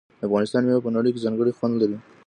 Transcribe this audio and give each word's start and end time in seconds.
د 0.19 0.21
افغانستان 0.27 0.61
میوې 0.65 0.83
په 0.85 0.91
نړۍ 0.95 1.09
کې 1.13 1.23
ځانګړی 1.25 1.55
خوند 1.57 1.75
لري. 1.81 1.97